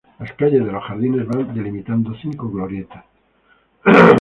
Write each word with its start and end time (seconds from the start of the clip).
Las 0.19 0.33
calles 0.33 0.65
de 0.65 0.71
los 0.71 0.83
jardines 0.83 1.27
van 1.27 1.53
delimitando 1.53 2.15
cinco 2.19 2.49
glorietas. 2.49 3.05